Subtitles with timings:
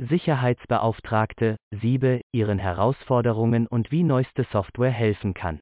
[0.00, 5.60] Sicherheitsbeauftragte, Siebe, ihren Herausforderungen und wie neueste Software helfen kann.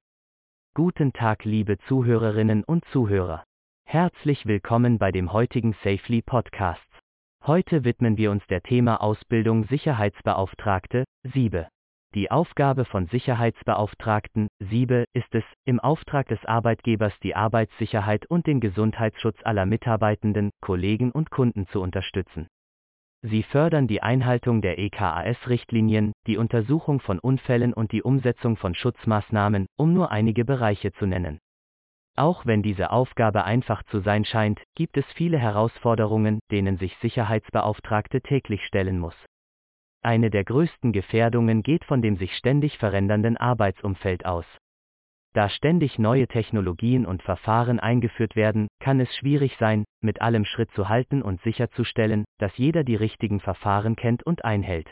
[0.75, 3.43] Guten Tag, liebe Zuhörerinnen und Zuhörer.
[3.85, 6.87] Herzlich willkommen bei dem heutigen Safely Podcast.
[7.45, 11.67] Heute widmen wir uns der Thema Ausbildung Sicherheitsbeauftragte, Siebe.
[12.15, 18.61] Die Aufgabe von Sicherheitsbeauftragten, Siebe, ist es, im Auftrag des Arbeitgebers die Arbeitssicherheit und den
[18.61, 22.47] Gesundheitsschutz aller Mitarbeitenden, Kollegen und Kunden zu unterstützen.
[23.23, 29.67] Sie fördern die Einhaltung der EKAS-Richtlinien, die Untersuchung von Unfällen und die Umsetzung von Schutzmaßnahmen,
[29.77, 31.41] um nur einige Bereiche zu nennen.
[32.15, 38.21] Auch wenn diese Aufgabe einfach zu sein scheint, gibt es viele Herausforderungen, denen sich Sicherheitsbeauftragte
[38.21, 39.17] täglich stellen muss.
[40.03, 44.47] Eine der größten Gefährdungen geht von dem sich ständig verändernden Arbeitsumfeld aus.
[45.33, 50.71] Da ständig neue Technologien und Verfahren eingeführt werden, kann es schwierig sein, mit allem Schritt
[50.71, 54.91] zu halten und sicherzustellen, dass jeder die richtigen Verfahren kennt und einhält.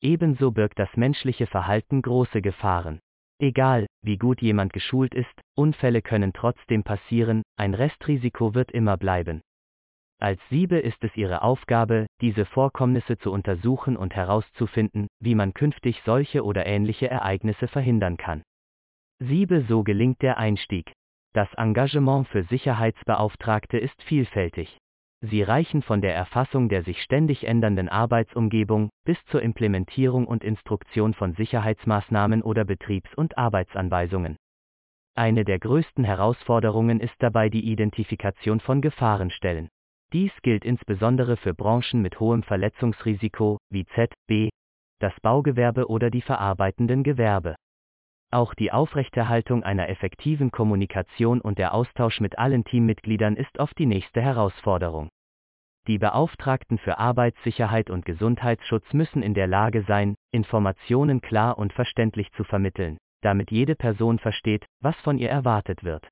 [0.00, 2.98] Ebenso birgt das menschliche Verhalten große Gefahren.
[3.38, 9.42] Egal, wie gut jemand geschult ist, Unfälle können trotzdem passieren, ein Restrisiko wird immer bleiben.
[10.18, 16.00] Als Siebe ist es ihre Aufgabe, diese Vorkommnisse zu untersuchen und herauszufinden, wie man künftig
[16.06, 18.42] solche oder ähnliche Ereignisse verhindern kann.
[19.18, 20.94] Siebe so gelingt der Einstieg.
[21.32, 24.78] Das Engagement für Sicherheitsbeauftragte ist vielfältig.
[25.20, 31.14] Sie reichen von der Erfassung der sich ständig ändernden Arbeitsumgebung bis zur Implementierung und Instruktion
[31.14, 34.36] von Sicherheitsmaßnahmen oder Betriebs- und Arbeitsanweisungen.
[35.14, 39.68] Eine der größten Herausforderungen ist dabei die Identifikation von Gefahrenstellen.
[40.12, 44.48] Dies gilt insbesondere für Branchen mit hohem Verletzungsrisiko, wie Z, B,
[44.98, 47.54] das Baugewerbe oder die verarbeitenden Gewerbe.
[48.32, 53.86] Auch die Aufrechterhaltung einer effektiven Kommunikation und der Austausch mit allen Teammitgliedern ist oft die
[53.86, 55.08] nächste Herausforderung.
[55.88, 62.30] Die Beauftragten für Arbeitssicherheit und Gesundheitsschutz müssen in der Lage sein, Informationen klar und verständlich
[62.32, 66.08] zu vermitteln, damit jede Person versteht, was von ihr erwartet wird.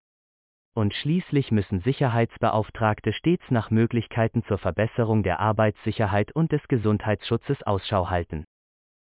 [0.75, 8.11] Und schließlich müssen Sicherheitsbeauftragte stets nach Möglichkeiten zur Verbesserung der Arbeitssicherheit und des Gesundheitsschutzes Ausschau
[8.11, 8.45] halten.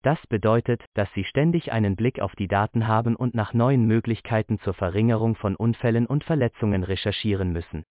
[0.01, 4.59] Das bedeutet, dass Sie ständig einen Blick auf die Daten haben und nach neuen Möglichkeiten
[4.59, 7.83] zur Verringerung von Unfällen und Verletzungen recherchieren müssen.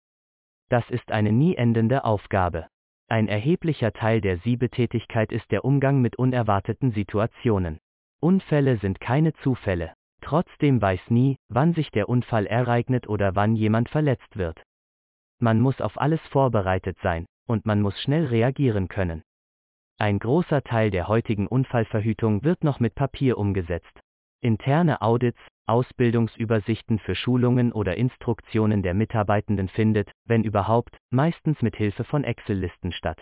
[0.69, 2.67] Das ist eine nie endende Aufgabe.
[3.07, 7.79] Ein erheblicher Teil der Siebetätigkeit ist der Umgang mit unerwarteten Situationen.
[8.19, 9.93] Unfälle sind keine Zufälle.
[10.21, 14.61] Trotzdem weiß nie, wann sich der Unfall ereignet oder wann jemand verletzt wird.
[15.39, 19.23] Man muss auf alles vorbereitet sein, und man muss schnell reagieren können.
[20.01, 23.99] Ein großer Teil der heutigen Unfallverhütung wird noch mit Papier umgesetzt.
[24.39, 32.05] Interne Audits, Ausbildungsübersichten für Schulungen oder Instruktionen der Mitarbeitenden findet, wenn überhaupt, meistens mit Hilfe
[32.05, 33.21] von Excel-Listen statt.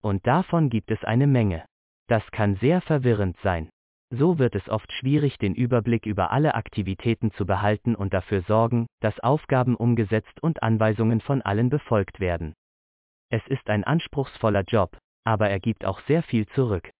[0.00, 1.66] Und davon gibt es eine Menge.
[2.06, 3.68] Das kann sehr verwirrend sein.
[4.08, 8.86] So wird es oft schwierig, den Überblick über alle Aktivitäten zu behalten und dafür sorgen,
[9.00, 12.54] dass Aufgaben umgesetzt und Anweisungen von allen befolgt werden.
[13.28, 16.90] Es ist ein anspruchsvoller Job, aber er gibt auch sehr viel zurück.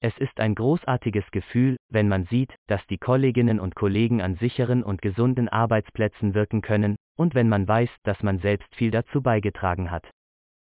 [0.00, 4.82] Es ist ein großartiges Gefühl, wenn man sieht, dass die Kolleginnen und Kollegen an sicheren
[4.82, 9.90] und gesunden Arbeitsplätzen wirken können, und wenn man weiß, dass man selbst viel dazu beigetragen
[9.90, 10.10] hat.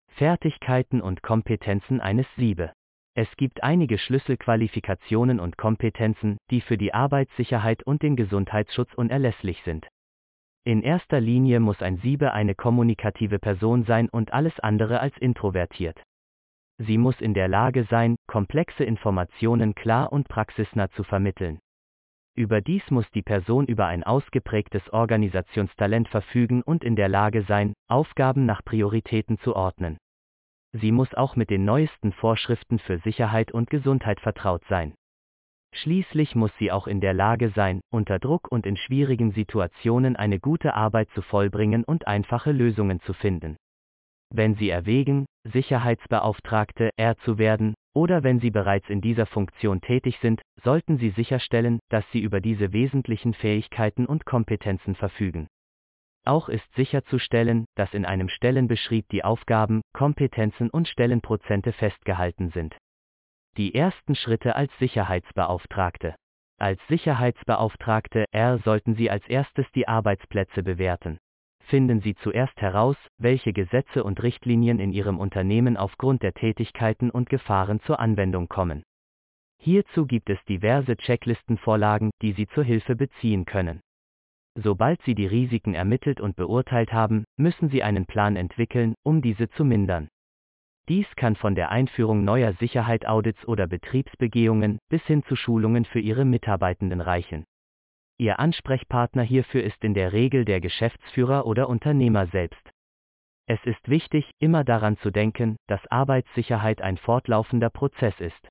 [0.08, 2.72] Fertigkeiten und Kompetenzen eines Siebe.
[3.14, 9.88] Es gibt einige Schlüsselqualifikationen und Kompetenzen, die für die Arbeitssicherheit und den Gesundheitsschutz unerlässlich sind.
[10.64, 16.00] In erster Linie muss ein Siebe eine kommunikative Person sein und alles andere als introvertiert.
[16.78, 21.58] Sie muss in der Lage sein, komplexe Informationen klar und praxisnah zu vermitteln.
[22.36, 28.44] Überdies muss die Person über ein ausgeprägtes Organisationstalent verfügen und in der Lage sein, Aufgaben
[28.44, 29.96] nach Prioritäten zu ordnen.
[30.72, 34.94] Sie muss auch mit den neuesten Vorschriften für Sicherheit und Gesundheit vertraut sein.
[35.72, 40.38] Schließlich muss sie auch in der Lage sein, unter Druck und in schwierigen Situationen eine
[40.38, 43.56] gute Arbeit zu vollbringen und einfache Lösungen zu finden.
[44.30, 50.18] Wenn Sie erwägen, Sicherheitsbeauftragte R zu werden, oder wenn Sie bereits in dieser Funktion tätig
[50.20, 55.48] sind, sollten Sie sicherstellen, dass Sie über diese wesentlichen Fähigkeiten und Kompetenzen verfügen.
[56.24, 62.76] Auch ist sicherzustellen, dass in einem Stellenbeschrieb die Aufgaben, Kompetenzen und Stellenprozente festgehalten sind.
[63.56, 66.14] Die ersten Schritte als Sicherheitsbeauftragte.
[66.58, 71.18] Als Sicherheitsbeauftragte R sollten Sie als erstes die Arbeitsplätze bewerten
[71.66, 77.28] finden Sie zuerst heraus, welche Gesetze und Richtlinien in Ihrem Unternehmen aufgrund der Tätigkeiten und
[77.28, 78.82] Gefahren zur Anwendung kommen.
[79.58, 83.80] Hierzu gibt es diverse Checklistenvorlagen, die Sie zur Hilfe beziehen können.
[84.54, 89.50] Sobald Sie die Risiken ermittelt und beurteilt haben, müssen Sie einen Plan entwickeln, um diese
[89.50, 90.08] zu mindern.
[90.88, 96.24] Dies kann von der Einführung neuer Sicherheitsaudits oder Betriebsbegehungen bis hin zu Schulungen für Ihre
[96.24, 97.44] Mitarbeitenden reichen.
[98.18, 102.70] Ihr Ansprechpartner hierfür ist in der Regel der Geschäftsführer oder Unternehmer selbst.
[103.46, 108.48] Es ist wichtig, immer daran zu denken, dass Arbeitssicherheit ein fortlaufender Prozess ist.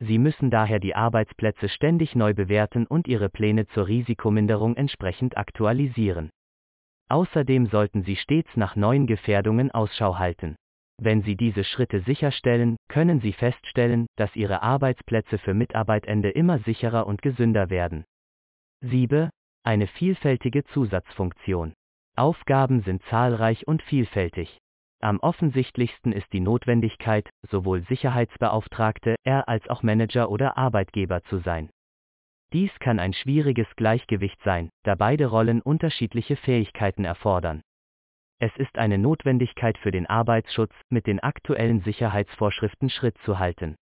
[0.00, 6.30] Sie müssen daher die Arbeitsplätze ständig neu bewerten und Ihre Pläne zur Risikominderung entsprechend aktualisieren.
[7.08, 10.56] Außerdem sollten Sie stets nach neuen Gefährdungen Ausschau halten.
[10.98, 17.06] Wenn Sie diese Schritte sicherstellen, können Sie feststellen, dass Ihre Arbeitsplätze für Mitarbeitende immer sicherer
[17.06, 18.04] und gesünder werden.
[18.82, 19.28] 7.
[19.62, 21.74] Eine vielfältige Zusatzfunktion.
[22.16, 24.58] Aufgaben sind zahlreich und vielfältig.
[25.02, 31.68] Am offensichtlichsten ist die Notwendigkeit, sowohl Sicherheitsbeauftragte, er als auch Manager oder Arbeitgeber zu sein.
[32.54, 37.60] Dies kann ein schwieriges Gleichgewicht sein, da beide Rollen unterschiedliche Fähigkeiten erfordern.
[38.38, 43.76] Es ist eine Notwendigkeit für den Arbeitsschutz, mit den aktuellen Sicherheitsvorschriften Schritt zu halten.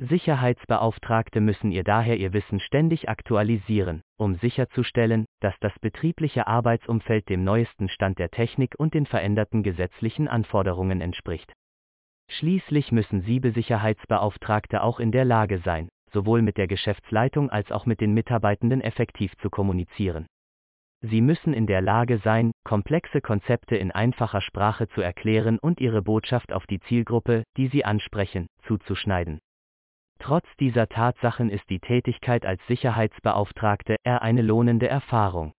[0.00, 7.42] Sicherheitsbeauftragte müssen ihr daher ihr Wissen ständig aktualisieren, um sicherzustellen, dass das betriebliche Arbeitsumfeld dem
[7.42, 11.52] neuesten Stand der Technik und den veränderten gesetzlichen Anforderungen entspricht.
[12.30, 18.00] Schließlich müssen Sicherheitsbeauftragte auch in der Lage sein, sowohl mit der Geschäftsleitung als auch mit
[18.00, 20.26] den Mitarbeitenden effektiv zu kommunizieren.
[21.00, 26.02] Sie müssen in der Lage sein, komplexe Konzepte in einfacher Sprache zu erklären und ihre
[26.02, 29.40] Botschaft auf die Zielgruppe, die sie ansprechen, zuzuschneiden.
[30.18, 35.52] Trotz dieser Tatsachen ist die Tätigkeit als Sicherheitsbeauftragte eher eine lohnende Erfahrung.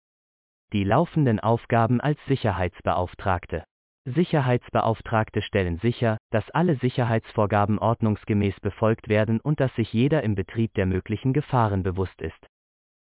[0.73, 3.63] Die laufenden Aufgaben als Sicherheitsbeauftragte.
[4.05, 10.73] Sicherheitsbeauftragte stellen sicher, dass alle Sicherheitsvorgaben ordnungsgemäß befolgt werden und dass sich jeder im Betrieb
[10.73, 12.47] der möglichen Gefahren bewusst ist.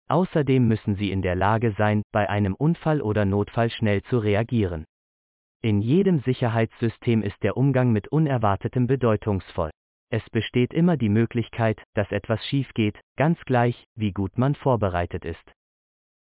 [0.09, 4.85] Außerdem müssen sie in der Lage sein, bei einem Unfall oder Notfall schnell zu reagieren.
[5.63, 9.71] In jedem Sicherheitssystem ist der Umgang mit Unerwartetem bedeutungsvoll.
[10.15, 15.25] Es besteht immer die Möglichkeit, dass etwas schief geht, ganz gleich, wie gut man vorbereitet
[15.25, 15.43] ist.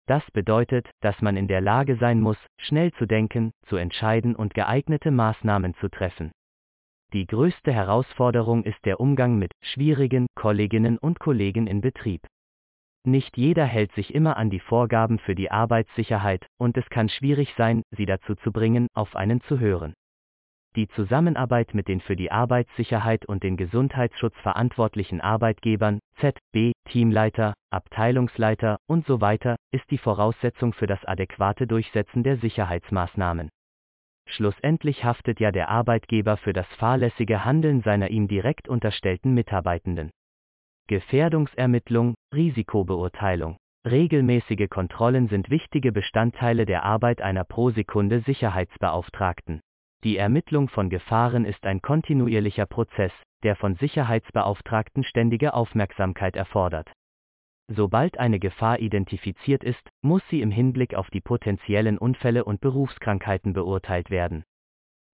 [0.07, 4.56] Das bedeutet, dass man in der Lage sein muss, schnell zu denken, zu entscheiden und
[4.56, 6.31] geeignete Maßnahmen zu treffen.
[7.13, 12.25] Die größte Herausforderung ist der Umgang mit schwierigen Kolleginnen und Kollegen in Betrieb.
[13.04, 17.54] Nicht jeder hält sich immer an die Vorgaben für die Arbeitssicherheit, und es kann schwierig
[17.57, 19.94] sein, sie dazu zu bringen, auf einen zu hören.
[20.75, 28.77] Die Zusammenarbeit mit den für die Arbeitssicherheit und den Gesundheitsschutz verantwortlichen Arbeitgebern, ZB, Teamleiter, Abteilungsleiter
[29.21, 33.49] weiter, ist die Voraussetzung für das adäquate Durchsetzen der Sicherheitsmaßnahmen.
[34.27, 40.09] Schlussendlich haftet ja der Arbeitgeber für das fahrlässige Handeln seiner ihm direkt unterstellten Mitarbeitenden.
[40.87, 43.57] Gefährdungsermittlung, Risikobeurteilung.
[43.85, 49.61] Regelmäßige Kontrollen sind wichtige Bestandteile der Arbeit einer pro Sekunde Sicherheitsbeauftragten.
[50.03, 53.13] Die Ermittlung von Gefahren ist ein kontinuierlicher Prozess,
[53.44, 56.91] der von Sicherheitsbeauftragten ständige Aufmerksamkeit erfordert.
[57.69, 63.53] Sobald eine Gefahr identifiziert ist, muss sie im Hinblick auf die potenziellen Unfälle und Berufskrankheiten
[63.53, 64.44] beurteilt werden.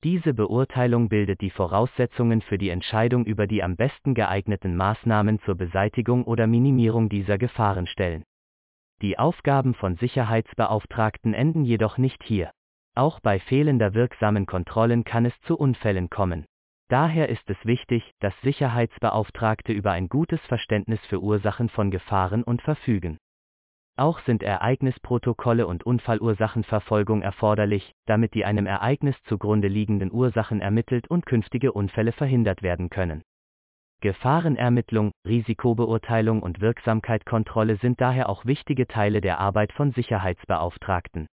[0.05, 5.55] Diese Beurteilung bildet die Voraussetzungen für die Entscheidung über die am besten geeigneten Maßnahmen zur
[5.55, 8.23] Beseitigung oder Minimierung dieser Gefahren stellen.
[9.01, 12.51] Die Aufgaben von Sicherheitsbeauftragten enden jedoch nicht hier.
[12.95, 16.45] Auch bei fehlender wirksamen Kontrollen kann es zu Unfällen kommen.
[16.89, 22.63] Daher ist es wichtig, dass Sicherheitsbeauftragte über ein gutes Verständnis für Ursachen von Gefahren und
[22.63, 23.19] verfügen.
[23.97, 31.27] Auch sind Ereignisprotokolle und Unfallursachenverfolgung erforderlich, damit die einem Ereignis zugrunde liegenden Ursachen ermittelt und
[31.27, 33.23] künftige Unfälle verhindert werden können.
[34.01, 41.27] Gefahrenermittlung, Risikobeurteilung und Wirksamkeitkontrolle sind daher auch wichtige Teile der Arbeit von Sicherheitsbeauftragten.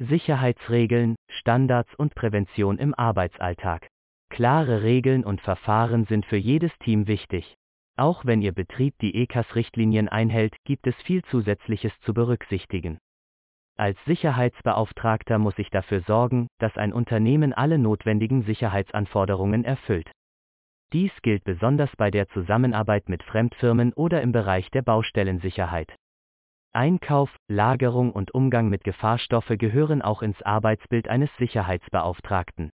[0.00, 3.86] Sicherheitsregeln, Standards und Prävention im Arbeitsalltag.
[4.30, 7.54] Klare Regeln und Verfahren sind für jedes Team wichtig.
[7.98, 12.98] Auch wenn Ihr Betrieb die ECAS-Richtlinien einhält, gibt es viel Zusätzliches zu berücksichtigen.
[13.76, 20.10] Als Sicherheitsbeauftragter muss ich dafür sorgen, dass ein Unternehmen alle notwendigen Sicherheitsanforderungen erfüllt.
[20.94, 25.94] Dies gilt besonders bei der Zusammenarbeit mit Fremdfirmen oder im Bereich der Baustellensicherheit.
[26.72, 32.70] Einkauf, Lagerung und Umgang mit Gefahrstoffe gehören auch ins Arbeitsbild eines Sicherheitsbeauftragten.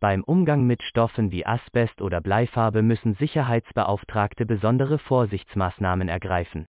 [0.00, 6.66] Beim Umgang mit Stoffen wie Asbest oder Bleifarbe müssen Sicherheitsbeauftragte besondere Vorsichtsmaßnahmen ergreifen.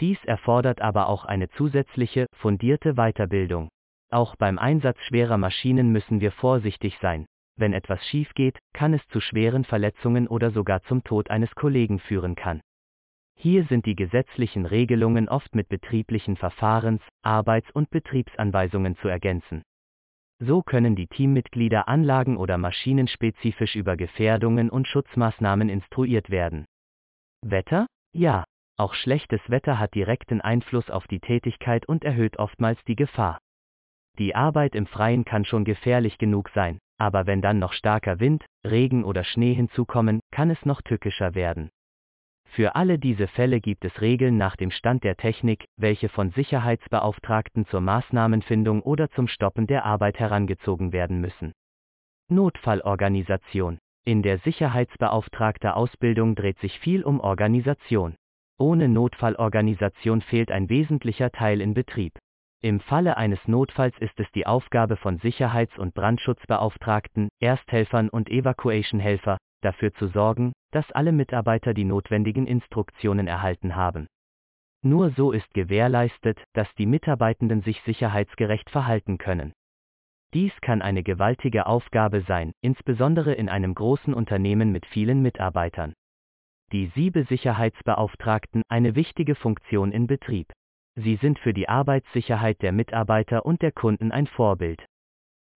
[0.00, 3.68] Dies erfordert aber auch eine zusätzliche, fundierte Weiterbildung.
[4.10, 7.26] Auch beim Einsatz schwerer Maschinen müssen wir vorsichtig sein.
[7.56, 11.98] Wenn etwas schief geht, kann es zu schweren Verletzungen oder sogar zum Tod eines Kollegen
[11.98, 12.62] führen kann.
[13.38, 19.62] Hier sind die gesetzlichen Regelungen oft mit betrieblichen Verfahrens-, Arbeits- und Betriebsanweisungen zu ergänzen.
[20.38, 26.66] So können die Teammitglieder anlagen- oder maschinenspezifisch über Gefährdungen und Schutzmaßnahmen instruiert werden.
[27.42, 27.86] Wetter?
[28.12, 28.44] Ja.
[28.78, 33.38] Auch schlechtes Wetter hat direkten Einfluss auf die Tätigkeit und erhöht oftmals die Gefahr.
[34.18, 38.44] Die Arbeit im Freien kann schon gefährlich genug sein, aber wenn dann noch starker Wind,
[38.66, 41.70] Regen oder Schnee hinzukommen, kann es noch tückischer werden.
[42.56, 47.66] Für alle diese Fälle gibt es Regeln nach dem Stand der Technik, welche von Sicherheitsbeauftragten
[47.66, 51.52] zur Maßnahmenfindung oder zum Stoppen der Arbeit herangezogen werden müssen.
[52.30, 53.76] Notfallorganisation.
[54.06, 58.14] In der Sicherheitsbeauftragte Ausbildung dreht sich viel um Organisation.
[58.58, 62.14] Ohne Notfallorganisation fehlt ein wesentlicher Teil in Betrieb.
[62.62, 69.36] Im Falle eines Notfalls ist es die Aufgabe von Sicherheits- und Brandschutzbeauftragten, Ersthelfern und Evacuation-Helfer,
[69.66, 74.06] dafür zu sorgen, dass alle Mitarbeiter die notwendigen Instruktionen erhalten haben.
[74.82, 79.52] Nur so ist gewährleistet, dass die Mitarbeitenden sich sicherheitsgerecht verhalten können.
[80.32, 85.92] Dies kann eine gewaltige Aufgabe sein, insbesondere in einem großen Unternehmen mit vielen Mitarbeitern.
[86.72, 90.52] Die Siebe Sicherheitsbeauftragten eine wichtige Funktion in Betrieb.
[90.94, 94.84] Sie sind für die Arbeitssicherheit der Mitarbeiter und der Kunden ein Vorbild.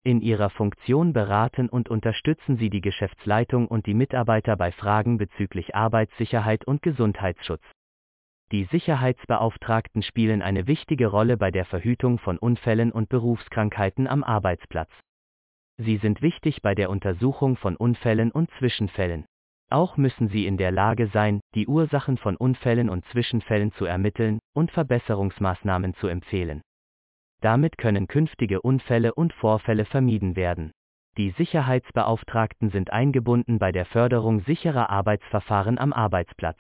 [0.05, 5.75] In ihrer Funktion beraten und unterstützen sie die Geschäftsleitung und die Mitarbeiter bei Fragen bezüglich
[5.75, 7.63] Arbeitssicherheit und Gesundheitsschutz.
[8.51, 14.91] Die Sicherheitsbeauftragten spielen eine wichtige Rolle bei der Verhütung von Unfällen und Berufskrankheiten am Arbeitsplatz.
[15.77, 19.27] Sie sind wichtig bei der Untersuchung von Unfällen und Zwischenfällen.
[19.71, 24.39] Auch müssen sie in der Lage sein, die Ursachen von Unfällen und Zwischenfällen zu ermitteln
[24.55, 26.63] und Verbesserungsmaßnahmen zu empfehlen.
[27.41, 30.73] Damit können künftige Unfälle und Vorfälle vermieden werden.
[31.17, 36.59] Die Sicherheitsbeauftragten sind eingebunden bei der Förderung sicherer Arbeitsverfahren am Arbeitsplatz.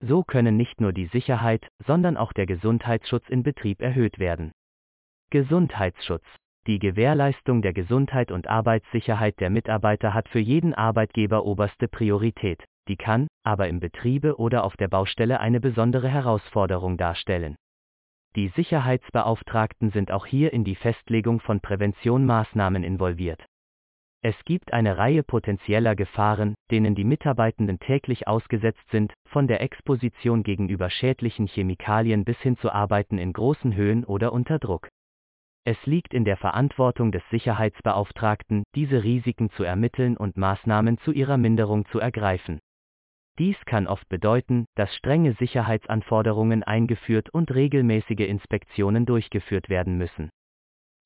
[0.00, 4.50] So können nicht nur die Sicherheit, sondern auch der Gesundheitsschutz in Betrieb erhöht werden.
[5.30, 6.24] Gesundheitsschutz.
[6.66, 12.96] Die Gewährleistung der Gesundheit und Arbeitssicherheit der Mitarbeiter hat für jeden Arbeitgeber oberste Priorität, die
[12.96, 17.56] kann, aber im Betriebe oder auf der Baustelle eine besondere Herausforderung darstellen.
[18.36, 23.44] Die Sicherheitsbeauftragten sind auch hier in die Festlegung von Präventionmaßnahmen involviert.
[24.22, 30.42] Es gibt eine Reihe potenzieller Gefahren, denen die Mitarbeitenden täglich ausgesetzt sind, von der Exposition
[30.42, 34.88] gegenüber schädlichen Chemikalien bis hin zu Arbeiten in großen Höhen oder unter Druck.
[35.64, 41.36] Es liegt in der Verantwortung des Sicherheitsbeauftragten, diese Risiken zu ermitteln und Maßnahmen zu ihrer
[41.36, 42.60] Minderung zu ergreifen.
[43.40, 50.28] Dies kann oft bedeuten, dass strenge Sicherheitsanforderungen eingeführt und regelmäßige Inspektionen durchgeführt werden müssen.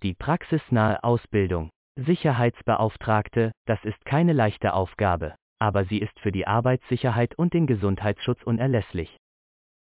[0.02, 1.70] Die praxisnahe Ausbildung.
[1.94, 8.42] Sicherheitsbeauftragte, das ist keine leichte Aufgabe, aber sie ist für die Arbeitssicherheit und den Gesundheitsschutz
[8.42, 9.16] unerlässlich.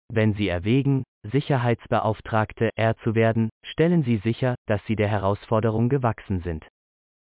[0.10, 6.42] Wenn Sie erwägen, Sicherheitsbeauftragte R zu werden, stellen Sie sicher, dass Sie der Herausforderung gewachsen
[6.42, 6.68] sind.